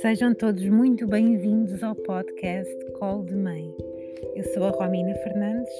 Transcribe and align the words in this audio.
Sejam 0.00 0.34
todos 0.34 0.66
muito 0.66 1.06
bem-vindos 1.06 1.82
ao 1.82 1.94
podcast 1.94 2.74
Call 2.92 3.22
de 3.22 3.36
Mãe. 3.36 3.70
Eu 4.34 4.42
sou 4.44 4.64
a 4.64 4.70
Romina 4.70 5.14
Fernandes 5.16 5.72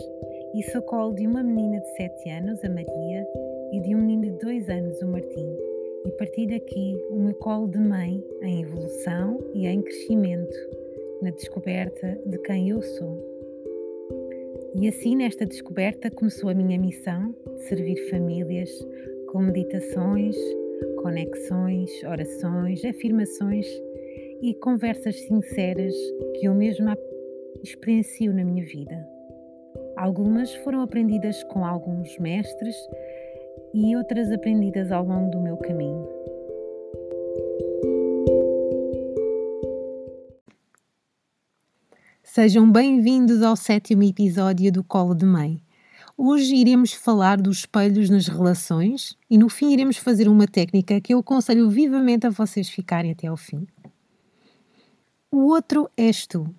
e 0.54 0.62
sou 0.64 0.82
colo 0.82 1.14
de 1.14 1.26
uma 1.26 1.42
menina 1.42 1.80
de 1.80 1.88
7 1.96 2.28
anos, 2.28 2.62
a 2.62 2.68
Maria, 2.68 3.26
e 3.72 3.80
de 3.80 3.94
um 3.94 3.98
menino 3.98 4.36
de 4.36 4.44
2 4.44 4.68
anos, 4.68 5.00
o 5.00 5.06
Martim. 5.06 5.56
E 6.04 6.10
partilho 6.18 6.54
aqui 6.54 7.02
o 7.08 7.16
meu 7.16 7.34
colo 7.36 7.66
de 7.68 7.78
mãe 7.78 8.22
em 8.42 8.60
evolução 8.60 9.38
e 9.54 9.66
em 9.66 9.80
crescimento, 9.80 10.56
na 11.22 11.30
descoberta 11.30 12.18
de 12.26 12.36
quem 12.40 12.68
eu 12.68 12.82
sou. 12.82 13.18
E 14.74 14.86
assim, 14.86 15.16
nesta 15.16 15.46
descoberta, 15.46 16.10
começou 16.10 16.50
a 16.50 16.54
minha 16.54 16.78
missão 16.78 17.34
de 17.56 17.62
servir 17.62 17.96
famílias 18.10 18.70
com 19.32 19.38
meditações, 19.40 20.36
conexões, 21.02 21.90
orações, 22.04 22.84
afirmações 22.84 23.66
e 24.42 24.54
conversas 24.54 25.16
sinceras 25.26 25.94
que 26.34 26.46
eu 26.46 26.54
mesma 26.54 26.96
experiencio 27.62 28.32
na 28.32 28.42
minha 28.42 28.64
vida. 28.64 29.06
Algumas 29.96 30.54
foram 30.56 30.80
aprendidas 30.80 31.42
com 31.44 31.64
alguns 31.64 32.18
mestres 32.18 32.74
e 33.74 33.94
outras 33.96 34.32
aprendidas 34.32 34.90
ao 34.90 35.04
longo 35.04 35.30
do 35.30 35.40
meu 35.40 35.56
caminho. 35.58 36.08
Sejam 42.22 42.70
bem-vindos 42.70 43.42
ao 43.42 43.56
sétimo 43.56 44.04
episódio 44.04 44.72
do 44.72 44.82
Colo 44.82 45.14
de 45.14 45.26
Mãe. 45.26 45.60
Hoje 46.16 46.54
iremos 46.54 46.92
falar 46.92 47.40
dos 47.40 47.58
espelhos 47.58 48.08
nas 48.08 48.26
relações 48.26 49.16
e 49.28 49.36
no 49.36 49.48
fim 49.48 49.72
iremos 49.72 49.96
fazer 49.96 50.28
uma 50.28 50.46
técnica 50.46 51.00
que 51.00 51.12
eu 51.12 51.18
aconselho 51.18 51.68
vivamente 51.68 52.26
a 52.26 52.30
vocês 52.30 52.68
ficarem 52.68 53.10
até 53.10 53.26
ao 53.26 53.36
fim. 53.36 53.66
O 55.32 55.46
outro 55.46 55.88
és 55.96 56.26
tu. 56.26 56.52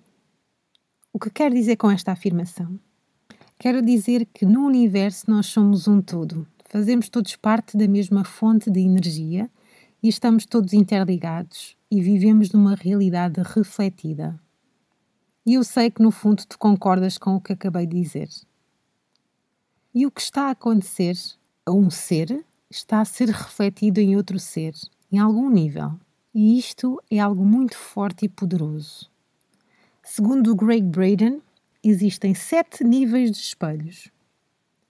O 1.12 1.18
que 1.18 1.28
quero 1.28 1.54
dizer 1.54 1.76
com 1.76 1.90
esta 1.90 2.10
afirmação? 2.10 2.80
Quero 3.58 3.82
dizer 3.82 4.24
que 4.24 4.46
no 4.46 4.64
universo 4.64 5.30
nós 5.30 5.44
somos 5.44 5.86
um 5.86 6.00
todo. 6.00 6.46
Fazemos 6.70 7.10
todos 7.10 7.36
parte 7.36 7.76
da 7.76 7.86
mesma 7.86 8.24
fonte 8.24 8.70
de 8.70 8.80
energia 8.80 9.50
e 10.02 10.08
estamos 10.08 10.46
todos 10.46 10.72
interligados 10.72 11.76
e 11.90 12.00
vivemos 12.00 12.50
numa 12.50 12.74
realidade 12.74 13.42
refletida. 13.42 14.40
E 15.44 15.52
eu 15.52 15.64
sei 15.64 15.90
que 15.90 16.02
no 16.02 16.10
fundo 16.10 16.42
tu 16.46 16.58
concordas 16.58 17.18
com 17.18 17.36
o 17.36 17.42
que 17.42 17.52
acabei 17.52 17.86
de 17.86 18.00
dizer. 18.00 18.30
E 19.94 20.06
o 20.06 20.10
que 20.10 20.22
está 20.22 20.46
a 20.46 20.52
acontecer 20.52 21.14
a 21.66 21.72
um 21.72 21.90
ser 21.90 22.42
está 22.70 23.02
a 23.02 23.04
ser 23.04 23.28
refletido 23.28 24.00
em 24.00 24.16
outro 24.16 24.38
ser, 24.38 24.72
em 25.12 25.18
algum 25.18 25.50
nível. 25.50 25.92
E 26.34 26.58
isto 26.58 26.98
é 27.10 27.18
algo 27.18 27.44
muito 27.44 27.76
forte 27.76 28.24
e 28.24 28.28
poderoso. 28.28 29.10
Segundo 30.02 30.56
Greg 30.56 30.82
Braden, 30.82 31.42
existem 31.84 32.34
sete 32.34 32.82
níveis 32.82 33.30
de 33.30 33.36
espelhos. 33.36 34.08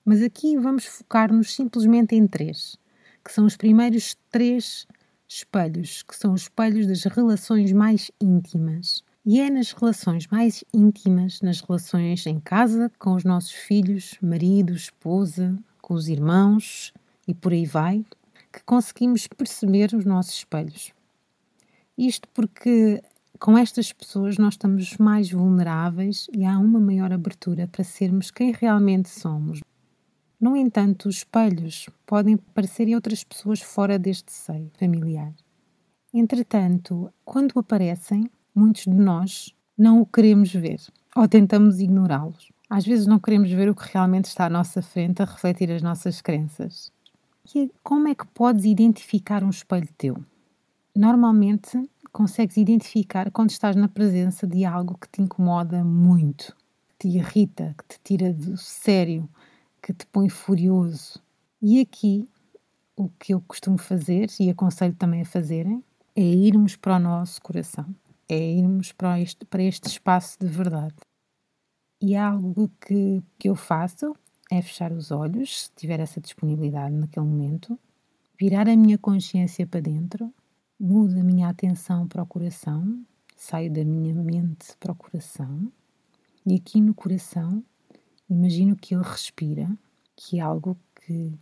Mas 0.05 0.23
aqui 0.23 0.57
vamos 0.57 0.85
focar-nos 0.85 1.53
simplesmente 1.53 2.15
em 2.15 2.29
três, 2.29 2.77
que 3.25 3.33
são 3.33 3.45
os 3.45 3.57
primeiros 3.57 4.17
três 4.31 4.87
espelhos, 5.29 6.05
que 6.05 6.15
são 6.15 6.33
os 6.33 6.43
espelhos 6.43 6.87
das 6.87 7.03
relações 7.03 7.73
mais 7.73 8.09
íntimas. 8.21 9.03
E 9.27 9.41
é 9.41 9.51
nas 9.51 9.73
relações 9.73 10.29
mais 10.29 10.63
íntimas, 10.73 11.41
nas 11.41 11.61
relações 11.61 12.25
em 12.25 12.39
casa, 12.39 12.89
com 13.01 13.15
os 13.15 13.25
nossos 13.25 13.53
filhos, 13.53 14.17
marido, 14.23 14.75
esposa, 14.75 15.59
com 15.81 15.95
os 15.95 16.07
irmãos 16.07 16.95
e 17.27 17.35
por 17.35 17.53
aí 17.53 17.67
vai, 17.67 18.05
que 18.53 18.63
conseguimos 18.65 19.27
perceber 19.27 19.93
os 19.93 20.05
nossos 20.05 20.35
espelhos. 20.35 20.93
Isto 21.97 22.29
porque 22.33 23.03
com 23.39 23.59
estas 23.59 23.93
pessoas 23.93 24.39
nós 24.39 24.55
estamos 24.55 24.97
mais 24.99 25.31
vulneráveis 25.31 26.29
e 26.33 26.45
há 26.45 26.59
uma 26.59 26.79
maior 26.79 27.13
abertura 27.13 27.67
para 27.67 27.85
sermos 27.85 28.31
quem 28.31 28.53
realmente 28.53 29.09
somos. 29.09 29.61
No 30.41 30.57
entanto, 30.57 31.09
os 31.09 31.17
espelhos 31.19 31.89
podem 32.07 32.35
aparecer 32.35 32.89
em 32.89 32.95
outras 32.95 33.23
pessoas 33.25 33.61
fora 33.61 33.99
deste 33.99 34.33
seio 34.33 34.71
familiar. 34.79 35.33
Entretanto, 36.15 37.13
quando 37.25 37.59
aparecem, 37.59 38.31
muitos 38.55 38.85
de 38.85 38.91
nós 38.91 39.55
não 39.77 40.01
o 40.01 40.07
queremos 40.07 40.53
ver 40.53 40.81
ou 41.15 41.29
tentamos 41.29 41.81
ignorá-los. 41.81 42.51
Às 42.69 42.87
vezes 42.87 43.07
não 43.07 43.19
queremos 43.19 43.51
ver 43.51 43.69
o 43.69 43.75
que 43.75 43.93
realmente 43.93 44.27
está 44.27 44.47
à 44.47 44.51
nossa 44.51 44.81
frente 44.81 45.21
a 45.21 45.27
refletir 45.27 45.71
as 45.71 45.83
nossas 45.83 46.21
crenças. 46.21 46.93
E 47.55 47.71
como 47.83 48.09
é 48.09 48.15
que 48.15 48.27
podes 48.29 48.65
identificar 48.65 49.43
um 49.43 49.51
espelho 49.51 49.89
teu? 49.99 50.17
Normalmente 50.95 51.91
consegues 52.13 52.59
identificar 52.59 53.31
quando 53.31 53.49
estás 53.49 53.75
na 53.75 53.89
presença 53.89 54.47
de 54.47 54.67
algo 54.67 54.99
que 54.99 55.09
te 55.09 55.23
incomoda 55.23 55.83
muito, 55.83 56.55
que 56.87 57.09
te 57.09 57.17
irrita, 57.17 57.75
que 57.79 57.85
te 57.89 58.01
tira 58.05 58.33
do 58.35 58.59
sério, 58.59 59.27
que 59.83 59.95
te 59.95 60.07
põe 60.07 60.29
furioso. 60.29 61.19
E 61.63 61.81
aqui 61.81 62.29
o 62.95 63.09
que 63.09 63.33
eu 63.33 63.41
costumo 63.41 63.79
fazer 63.79 64.29
e 64.39 64.51
aconselho 64.51 64.95
também 64.95 65.23
a 65.23 65.25
fazerem 65.25 65.83
é 66.15 66.23
irmos 66.23 66.77
para 66.77 66.97
o 66.97 66.99
nosso 66.99 67.41
coração, 67.41 67.87
é 68.29 68.39
irmos 68.39 68.93
para 68.93 69.19
este, 69.19 69.47
para 69.47 69.63
este 69.63 69.89
espaço 69.89 70.37
de 70.39 70.47
verdade. 70.47 70.97
E 72.03 72.15
algo 72.15 72.71
que, 72.79 73.23
que 73.39 73.49
eu 73.49 73.57
faço 73.57 74.15
é 74.51 74.61
fechar 74.61 74.93
os 74.93 75.11
olhos, 75.11 75.63
se 75.63 75.71
tiver 75.75 76.01
essa 76.01 76.21
disponibilidade 76.21 76.95
naquele 76.95 77.25
momento, 77.25 77.79
virar 78.39 78.69
a 78.69 78.77
minha 78.77 78.99
consciência 78.99 79.67
para 79.67 79.81
dentro 79.81 80.31
mudo 80.85 81.17
a 81.17 81.23
minha 81.23 81.49
atenção 81.49 82.09
para 82.09 82.25
o 82.25 82.27
coração, 82.27 83.07
saio 83.37 83.73
da 83.73 83.85
minha 83.85 84.13
mente 84.13 84.77
para 84.81 84.91
o 84.91 84.97
coração 84.97 85.71
e 86.45 86.57
aqui 86.57 86.81
no 86.81 86.93
coração 86.93 87.63
imagino 88.29 88.75
que 88.75 88.93
ele 88.93 89.05
respira, 89.05 89.71
que 90.17 90.41
é 90.41 90.43
algo 90.43 90.77
que 90.97 91.39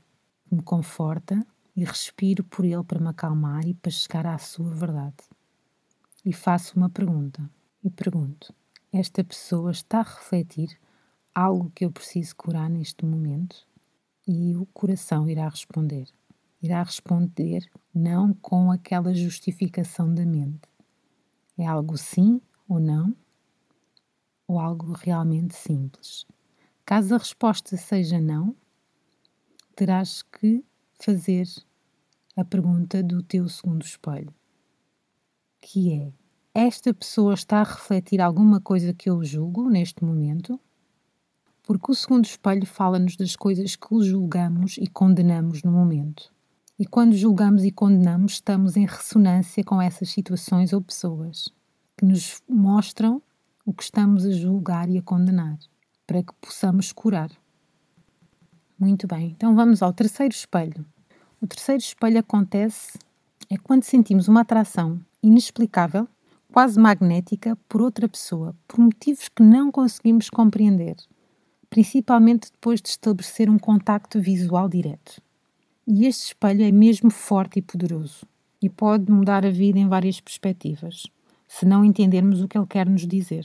me 0.53 0.63
conforta 0.63 1.43
e 1.75 1.83
respiro 1.83 2.45
por 2.45 2.67
ele 2.67 2.85
para 2.85 3.01
me 3.01 3.09
acalmar 3.09 3.67
e 3.67 3.73
para 3.73 3.91
chegar 3.91 4.27
à 4.27 4.37
sua 4.37 4.69
verdade. 4.75 5.25
E 6.23 6.35
faço 6.35 6.77
uma 6.77 6.91
pergunta 6.91 7.51
e 7.83 7.89
pergunto: 7.89 8.53
esta 8.93 9.25
pessoa 9.25 9.71
está 9.71 10.01
a 10.01 10.03
refletir 10.03 10.79
algo 11.35 11.73
que 11.75 11.87
eu 11.87 11.91
preciso 11.91 12.37
curar 12.37 12.69
neste 12.69 13.07
momento? 13.07 13.67
E 14.29 14.55
o 14.55 14.67
coração 14.67 15.31
irá 15.31 15.49
responder 15.49 16.09
irá 16.63 16.83
responder 16.83 17.69
não 17.95 18.35
com 18.35 18.71
aquela 18.71 19.15
justificação 19.15 20.15
da 20.15 20.25
mente. 20.25 20.69
É 21.57 21.67
algo 21.67 21.97
sim 21.97 22.41
ou 22.69 22.79
não, 22.79 23.15
ou 24.47 24.59
algo 24.59 24.93
realmente 24.93 25.55
simples. 25.55 26.27
Caso 26.85 27.15
a 27.15 27.19
resposta 27.19 27.77
seja 27.77 28.21
não, 28.21 28.55
terás 29.77 30.23
que 30.23 30.65
fazer 30.93 31.47
a 32.37 32.45
pergunta 32.45 33.03
do 33.03 33.23
teu 33.23 33.49
segundo 33.49 33.85
espelho, 33.85 34.35
que 35.61 35.93
é: 35.93 36.13
esta 36.55 36.93
pessoa 36.93 37.35
está 37.35 37.61
a 37.61 37.65
refletir 37.65 38.21
alguma 38.21 38.61
coisa 38.61 38.93
que 38.93 39.09
eu 39.09 39.23
julgo 39.25 39.69
neste 39.71 40.05
momento? 40.05 40.59
Porque 41.63 41.93
o 41.93 41.95
segundo 41.95 42.25
espelho 42.25 42.67
fala-nos 42.67 43.17
das 43.17 43.37
coisas 43.37 43.77
que 43.77 44.03
julgamos 44.03 44.77
e 44.77 44.89
condenamos 44.89 45.63
no 45.63 45.71
momento. 45.71 46.33
E 46.81 46.87
quando 46.87 47.15
julgamos 47.15 47.63
e 47.63 47.71
condenamos, 47.71 48.33
estamos 48.33 48.75
em 48.75 48.87
ressonância 48.87 49.63
com 49.63 49.83
essas 49.83 50.09
situações 50.09 50.73
ou 50.73 50.81
pessoas 50.81 51.51
que 51.95 52.07
nos 52.07 52.41
mostram 52.49 53.21
o 53.67 53.73
que 53.75 53.83
estamos 53.83 54.25
a 54.25 54.31
julgar 54.31 54.89
e 54.89 54.97
a 54.97 55.03
condenar, 55.03 55.59
para 56.07 56.23
que 56.23 56.33
possamos 56.41 56.91
curar. 56.91 57.31
Muito 58.79 59.07
bem, 59.07 59.27
então 59.27 59.55
vamos 59.55 59.83
ao 59.83 59.93
terceiro 59.93 60.33
espelho. 60.33 60.87
O 61.39 61.47
terceiro 61.47 61.83
espelho 61.83 62.19
acontece 62.19 62.99
é 63.51 63.59
quando 63.59 63.83
sentimos 63.83 64.27
uma 64.27 64.41
atração 64.41 64.99
inexplicável, 65.23 66.09
quase 66.51 66.81
magnética, 66.81 67.59
por 67.69 67.83
outra 67.83 68.09
pessoa, 68.09 68.57
por 68.67 68.81
motivos 68.81 69.29
que 69.29 69.43
não 69.43 69.71
conseguimos 69.71 70.31
compreender, 70.31 70.97
principalmente 71.69 72.51
depois 72.51 72.81
de 72.81 72.89
estabelecer 72.89 73.51
um 73.51 73.59
contacto 73.59 74.19
visual 74.19 74.67
direto. 74.67 75.21
E 75.93 76.07
este 76.07 76.27
espelho 76.27 76.63
é 76.63 76.71
mesmo 76.71 77.11
forte 77.11 77.59
e 77.59 77.63
poderoso 77.63 78.25
e 78.63 78.71
pode 78.71 79.11
mudar 79.11 79.45
a 79.45 79.51
vida 79.51 79.77
em 79.77 79.89
várias 79.89 80.21
perspectivas, 80.21 81.09
se 81.49 81.67
não 81.67 81.85
entendermos 81.85 82.41
o 82.41 82.47
que 82.47 82.57
ele 82.57 82.67
quer 82.69 82.89
nos 82.89 83.05
dizer. 83.09 83.45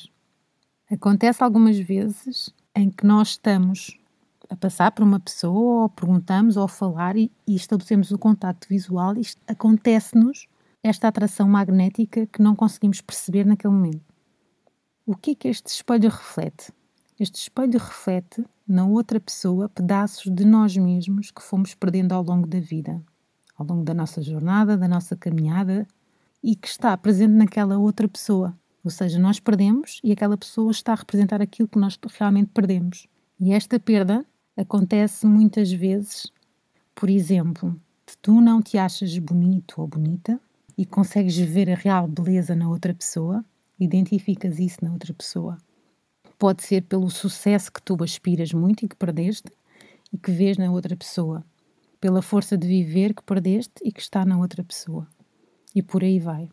Acontece 0.92 1.44
algumas 1.44 1.80
vezes 1.80 2.54
em 2.76 2.92
que 2.92 3.04
nós 3.04 3.30
estamos 3.30 3.98
a 4.48 4.56
passar 4.56 4.92
por 4.92 5.02
uma 5.02 5.20
pessoa, 5.20 5.82
ou 5.82 5.90
perguntamos, 5.90 6.56
ou 6.56 6.68
falar 6.68 7.18
e, 7.18 7.32
e 7.48 7.56
estabelecemos 7.56 8.12
o 8.12 8.20
contacto 8.20 8.68
visual, 8.70 9.18
e 9.18 9.24
acontece-nos 9.48 10.46
esta 10.84 11.08
atração 11.08 11.50
magnética 11.50 12.28
que 12.28 12.44
não 12.44 12.56
conseguimos 12.56 13.02
perceber 13.02 13.44
naquele 13.44 13.74
momento. 13.74 14.06
O 15.04 15.16
que 15.16 15.32
é 15.32 15.36
que 15.36 15.48
este 15.48 15.70
espelho 15.70 16.12
reflete? 16.12 16.72
Este 17.20 17.40
espelho 17.40 17.80
reflete 17.80 18.46
na 18.68 18.86
outra 18.86 19.20
pessoa 19.20 19.70
pedaços 19.70 20.32
de 20.34 20.44
nós 20.46 20.76
mesmos 20.76 21.32
que 21.32 21.42
fomos 21.42 21.74
perdendo 21.74 22.14
ao 22.14 22.24
longo 22.24 22.48
da 22.48 22.60
vida, 22.60 23.02
ao 23.58 23.66
longo 23.66 23.84
da 23.84 23.94
nossa 23.94 24.22
jornada, 24.22 24.78
da 24.78 24.88
nossa 24.88 25.16
caminhada, 25.16 25.88
e 26.44 26.56
que 26.56 26.68
está 26.68 26.96
presente 26.98 27.34
naquela 27.34 27.78
outra 27.78 28.08
pessoa. 28.08 28.58
Ou 28.84 28.92
seja, 28.92 29.18
nós 29.18 29.40
perdemos 29.40 30.00
e 30.04 30.12
aquela 30.12 30.38
pessoa 30.38 30.72
está 30.72 30.94
a 30.94 30.96
representar 30.96 31.42
aquilo 31.42 31.68
que 31.68 31.80
nós 31.80 31.98
realmente 32.18 32.52
perdemos. 32.54 33.08
E 33.40 33.52
esta 33.52 33.80
perda 33.80 34.26
acontece 34.56 35.26
muitas 35.26 35.72
vezes, 35.72 36.32
por 36.94 37.10
exemplo, 37.10 37.76
se 38.06 38.18
tu 38.20 38.40
não 38.40 38.62
te 38.62 38.78
achas 38.78 39.18
bonito 39.18 39.82
ou 39.82 39.88
bonita 39.88 40.40
e 40.78 40.86
consegues 40.86 41.36
ver 41.36 41.70
a 41.72 41.76
real 41.76 42.08
beleza 42.08 42.56
na 42.56 42.70
outra 42.70 42.94
pessoa, 42.94 43.44
identificas 43.80 44.60
isso 44.60 44.84
na 44.84 44.92
outra 44.92 45.14
pessoa. 45.14 45.58
Pode 46.38 46.64
ser 46.64 46.84
pelo 46.84 47.10
sucesso 47.10 47.72
que 47.72 47.82
tu 47.82 48.02
aspiras 48.04 48.52
muito 48.52 48.84
e 48.84 48.88
que 48.88 48.96
perdeste 48.96 49.50
e 50.12 50.18
que 50.18 50.32
vês 50.32 50.58
na 50.58 50.72
outra 50.72 50.96
pessoa, 50.96 51.46
pela 52.00 52.22
força 52.22 52.58
de 52.58 52.68
viver 52.68 53.14
que 53.14 53.24
perdeste 53.24 53.74
e 53.84 53.92
que 53.92 54.02
está 54.02 54.26
na 54.26 54.38
outra 54.38 54.64
pessoa. 54.64 55.08
E 55.74 55.82
por 55.82 56.04
aí 56.04 56.20
vai. 56.20 56.50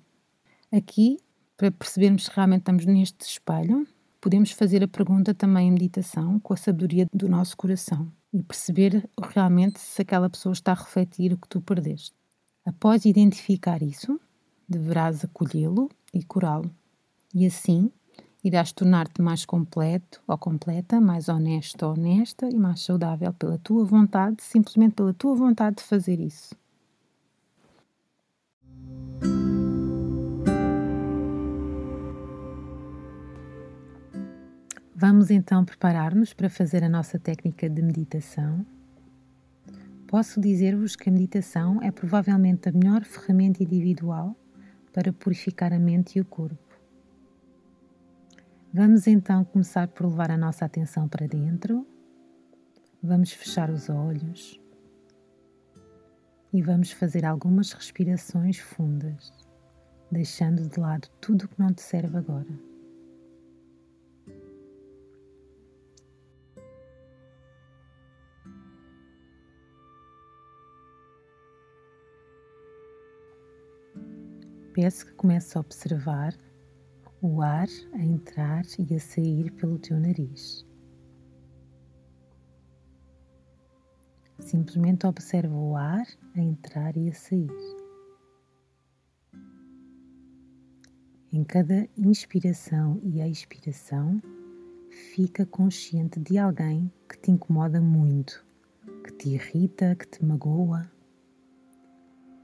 Aqui, 0.72 1.18
para 1.56 1.70
percebermos 1.70 2.24
se 2.24 2.30
realmente 2.34 2.60
estamos 2.60 2.86
neste 2.86 3.20
espelho, 3.24 3.86
podemos 4.20 4.52
fazer 4.52 4.82
a 4.82 4.88
pergunta 4.88 5.34
também 5.34 5.68
em 5.68 5.72
meditação 5.72 6.38
com 6.40 6.54
a 6.54 6.56
sabedoria 6.56 7.06
do 7.12 7.28
nosso 7.28 7.56
coração 7.56 8.10
e 8.32 8.42
perceber 8.42 9.08
realmente 9.20 9.78
se 9.78 10.00
aquela 10.02 10.30
pessoa 10.30 10.52
está 10.52 10.72
a 10.72 10.76
refletir 10.76 11.32
o 11.32 11.36
que 11.36 11.48
tu 11.48 11.60
perdeste. 11.60 12.14
Após 12.64 13.04
identificar 13.04 13.82
isso, 13.82 14.18
deverás 14.68 15.24
acolhê-lo 15.24 15.90
e 16.14 16.22
curá-lo. 16.22 16.70
E 17.34 17.44
assim 17.44 17.90
irás 18.42 18.72
tornar-te 18.72 19.22
mais 19.22 19.44
completo 19.44 20.20
ou 20.26 20.36
completa, 20.36 21.00
mais 21.00 21.28
honesto 21.28 21.84
ou 21.84 21.92
honesta 21.92 22.48
e 22.48 22.56
mais 22.56 22.80
saudável 22.80 23.32
pela 23.32 23.58
tua 23.58 23.84
vontade, 23.84 24.42
simplesmente 24.42 24.94
pela 24.94 25.14
tua 25.14 25.34
vontade 25.34 25.76
de 25.76 25.82
fazer 25.84 26.18
isso. 26.18 26.54
Vamos 34.94 35.30
então 35.32 35.64
preparar-nos 35.64 36.32
para 36.32 36.48
fazer 36.48 36.84
a 36.84 36.88
nossa 36.88 37.18
técnica 37.18 37.68
de 37.68 37.82
meditação. 37.82 38.64
Posso 40.06 40.40
dizer-vos 40.40 40.94
que 40.94 41.08
a 41.08 41.12
meditação 41.12 41.82
é 41.82 41.90
provavelmente 41.90 42.68
a 42.68 42.72
melhor 42.72 43.02
ferramenta 43.02 43.62
individual 43.62 44.36
para 44.92 45.12
purificar 45.12 45.72
a 45.72 45.78
mente 45.78 46.18
e 46.18 46.20
o 46.20 46.24
corpo. 46.24 46.71
Vamos 48.74 49.06
então 49.06 49.44
começar 49.44 49.86
por 49.88 50.06
levar 50.06 50.30
a 50.30 50.36
nossa 50.38 50.64
atenção 50.64 51.06
para 51.06 51.26
dentro. 51.26 51.86
Vamos 53.02 53.30
fechar 53.30 53.68
os 53.68 53.90
olhos 53.90 54.58
e 56.50 56.62
vamos 56.62 56.90
fazer 56.90 57.26
algumas 57.26 57.72
respirações 57.72 58.58
fundas, 58.58 59.30
deixando 60.10 60.66
de 60.66 60.80
lado 60.80 61.06
tudo 61.20 61.44
o 61.44 61.48
que 61.48 61.60
não 61.60 61.70
te 61.70 61.82
serve 61.82 62.16
agora. 62.16 62.48
Peço 74.72 75.04
que 75.04 75.12
comece 75.12 75.58
a 75.58 75.60
observar 75.60 76.34
o 77.22 77.40
ar 77.40 77.68
a 77.94 78.02
entrar 78.02 78.64
e 78.78 78.94
a 78.94 79.00
sair 79.00 79.50
pelo 79.52 79.78
teu 79.78 79.98
nariz. 79.98 80.66
Simplesmente 84.40 85.06
observa 85.06 85.54
o 85.54 85.76
ar 85.76 86.06
a 86.34 86.40
entrar 86.40 86.96
e 86.96 87.08
a 87.08 87.14
sair. 87.14 87.48
Em 91.32 91.44
cada 91.44 91.88
inspiração 91.96 93.00
e 93.02 93.22
expiração, 93.22 94.20
fica 95.14 95.46
consciente 95.46 96.20
de 96.20 96.36
alguém 96.36 96.92
que 97.08 97.16
te 97.18 97.30
incomoda 97.30 97.80
muito, 97.80 98.44
que 99.04 99.12
te 99.12 99.28
irrita, 99.30 99.94
que 99.94 100.06
te 100.06 100.22
magoa 100.22 100.90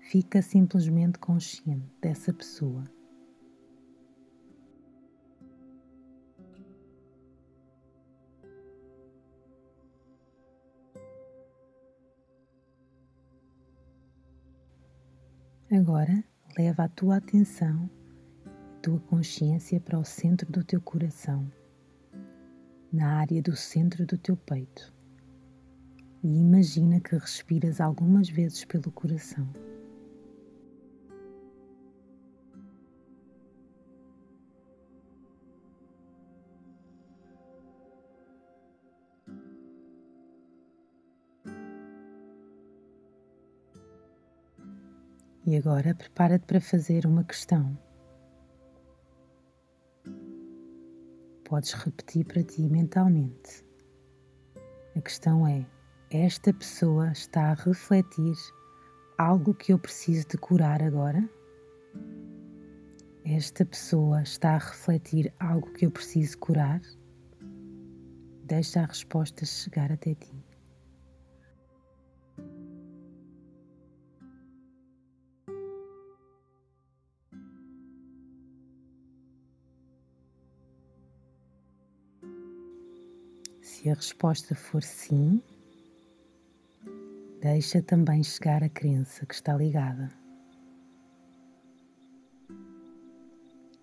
Fica 0.09 0.41
simplesmente 0.41 1.19
consciente 1.19 1.85
dessa 2.01 2.33
pessoa. 2.33 2.83
Agora 15.79 16.25
leva 16.59 16.83
a 16.83 16.89
tua 16.89 17.19
atenção 17.19 17.89
a 18.45 18.81
tua 18.83 18.99
consciência 18.99 19.79
para 19.79 19.97
o 19.97 20.05
centro 20.05 20.51
do 20.51 20.65
teu 20.65 20.81
coração, 20.81 21.49
na 22.93 23.13
área 23.19 23.41
do 23.41 23.55
centro 23.55 24.05
do 24.05 24.19
teu 24.19 24.37
peito. 24.37 24.93
E 26.25 26.41
imagina 26.41 26.99
que 26.99 27.15
respiras 27.15 27.81
algumas 27.81 28.29
vezes 28.29 28.65
pelo 28.65 28.91
coração. 28.91 29.49
E 45.49 45.57
agora 45.57 45.95
prepara-te 45.95 46.45
para 46.45 46.61
fazer 46.61 47.07
uma 47.07 47.25
questão. 47.25 47.75
Podes 51.43 51.73
repetir 51.73 52.27
para 52.27 52.43
ti 52.43 52.69
mentalmente. 52.69 53.65
A 54.95 55.01
questão 55.01 55.49
é: 55.49 55.65
esta 56.11 56.53
pessoa 56.53 57.11
está 57.13 57.45
a 57.45 57.55
refletir 57.55 58.37
algo 59.17 59.55
que 59.55 59.73
eu 59.73 59.79
preciso 59.79 60.29
de 60.29 60.37
curar 60.37 60.83
agora? 60.83 61.27
Esta 63.25 63.65
pessoa 63.65 64.21
está 64.21 64.51
a 64.51 64.59
refletir 64.59 65.33
algo 65.41 65.73
que 65.73 65.87
eu 65.87 65.91
preciso 65.91 66.37
curar? 66.37 66.83
Deixa 68.45 68.83
a 68.83 68.85
resposta 68.85 69.47
chegar 69.47 69.91
até 69.91 70.15
ti. 70.15 70.48
Se 83.69 83.91
a 83.91 83.95
resposta 83.95 84.55
for 84.55 84.83
sim, 84.83 85.43
deixa 87.39 87.83
também 87.83 88.25
chegar 88.25 88.65
a 88.65 88.69
crença 88.69 89.27
que 89.27 89.35
está 89.35 89.55
ligada. 89.55 90.11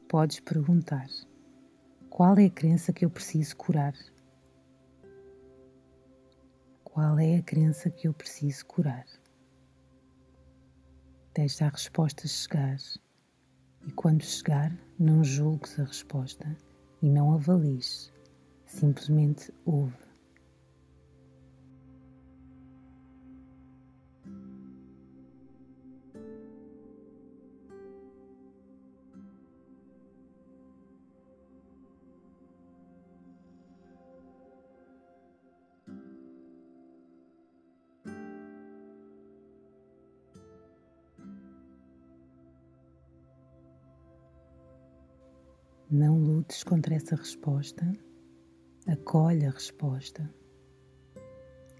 Podes 0.09 0.39
perguntar: 0.39 1.07
qual 2.09 2.35
é 2.39 2.45
a 2.45 2.49
crença 2.49 2.91
que 2.91 3.05
eu 3.05 3.11
preciso 3.11 3.55
curar? 3.57 3.93
Qual 6.83 7.19
é 7.19 7.37
a 7.37 7.43
crença 7.43 7.87
que 7.91 8.07
eu 8.07 8.13
preciso 8.13 8.65
curar? 8.65 9.05
Deixa 11.35 11.67
a 11.67 11.69
resposta 11.69 12.27
chegar 12.27 12.79
e, 13.85 13.91
quando 13.91 14.23
chegar, 14.23 14.75
não 14.97 15.23
julgues 15.23 15.79
a 15.79 15.83
resposta 15.83 16.57
e 17.03 17.07
não 17.07 17.35
avalies 17.35 18.14
simplesmente 18.75 19.53
ouve. 19.65 19.93
Não 45.89 46.17
lutes 46.17 46.61
contra 46.63 46.95
essa 46.95 47.15
resposta 47.15 47.89
acolhe 48.87 49.45
a 49.45 49.51
resposta, 49.51 50.29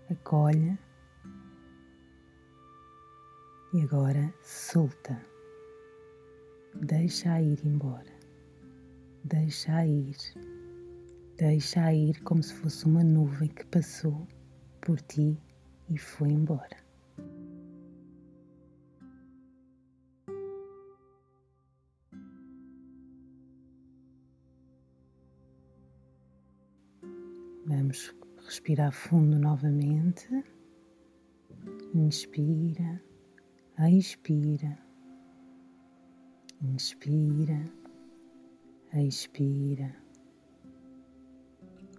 acolhe. 0.09 0.77
E 3.73 3.81
agora 3.81 4.33
solta, 4.41 5.21
deixa-a 6.75 7.41
ir 7.41 7.59
embora, 7.65 8.13
deixa-a 9.25 9.85
ir, 9.85 10.15
deixa-a 11.37 11.93
ir 11.93 12.21
como 12.23 12.41
se 12.41 12.53
fosse 12.53 12.85
uma 12.85 13.03
nuvem 13.03 13.49
que 13.49 13.65
passou 13.65 14.25
por 14.79 15.01
ti 15.01 15.37
e 15.89 15.97
foi 15.97 16.29
embora. 16.29 16.84
Vamos 27.67 28.13
respirar 28.45 28.91
fundo 28.91 29.39
novamente. 29.39 30.29
Inspira, 31.95 33.01
expira, 33.79 34.77
inspira, 36.61 37.65
expira. 38.93 39.95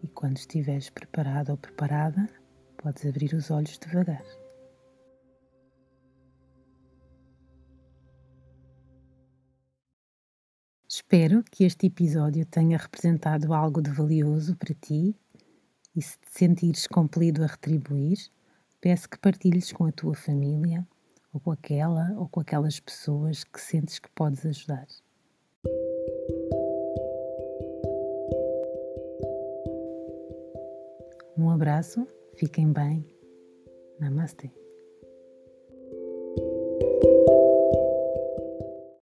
E 0.05 0.07
quando 0.09 0.37
estiveres 0.37 0.89
preparado 0.89 1.51
ou 1.51 1.57
preparada, 1.57 2.31
podes 2.77 3.05
abrir 3.05 3.35
os 3.35 3.51
olhos 3.51 3.77
devagar. 3.79 4.25
Espero 10.89 11.43
que 11.43 11.65
este 11.65 11.89
episódio 11.89 12.47
tenha 12.47 12.79
representado 12.79 13.53
algo 13.53 13.83
de 13.83 13.91
valioso 13.91 14.55
para 14.55 14.73
ti 14.73 15.19
e 15.97 16.03
se 16.03 16.19
te 16.19 16.31
sentires 16.31 16.87
compelido 16.87 17.43
a 17.43 17.47
retribuir, 17.47 18.19
peço 18.81 19.09
que 19.09 19.19
partilhes 19.19 19.73
com 19.73 19.87
a 19.87 19.93
tua 19.93 20.15
família 20.15 20.87
ou 21.33 21.41
com 21.41 21.51
aquela 21.51 22.13
ou 22.19 22.29
com 22.29 22.41
aquelas 22.41 22.79
pessoas 22.79 23.43
que 23.43 23.61
sentes 23.61 23.99
que 23.99 24.11
podes 24.11 24.45
ajudar. 24.45 24.87
Um 31.39 31.51
abraço, 31.51 32.07
fiquem 32.37 32.73
bem. 32.73 33.07
Namaste. 33.99 34.53